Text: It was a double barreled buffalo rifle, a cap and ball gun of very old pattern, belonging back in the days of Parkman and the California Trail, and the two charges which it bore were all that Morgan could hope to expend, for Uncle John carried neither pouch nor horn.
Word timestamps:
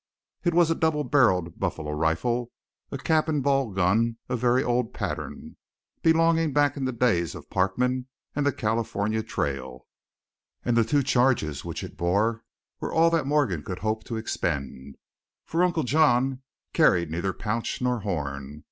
It 0.43 0.55
was 0.55 0.71
a 0.71 0.73
double 0.73 1.03
barreled 1.03 1.59
buffalo 1.59 1.91
rifle, 1.91 2.51
a 2.91 2.97
cap 2.97 3.29
and 3.29 3.43
ball 3.43 3.69
gun 3.69 4.17
of 4.29 4.39
very 4.39 4.63
old 4.63 4.95
pattern, 4.95 5.57
belonging 6.01 6.53
back 6.53 6.75
in 6.75 6.85
the 6.85 6.91
days 6.91 7.35
of 7.35 7.51
Parkman 7.51 8.07
and 8.35 8.43
the 8.43 8.51
California 8.51 9.21
Trail, 9.21 9.85
and 10.65 10.75
the 10.75 10.83
two 10.83 11.03
charges 11.03 11.63
which 11.63 11.83
it 11.83 11.97
bore 11.97 12.41
were 12.79 12.91
all 12.91 13.11
that 13.11 13.27
Morgan 13.27 13.61
could 13.61 13.77
hope 13.85 14.03
to 14.05 14.17
expend, 14.17 14.95
for 15.45 15.63
Uncle 15.63 15.83
John 15.83 16.41
carried 16.73 17.11
neither 17.11 17.31
pouch 17.31 17.79
nor 17.79 17.99
horn. 17.99 18.59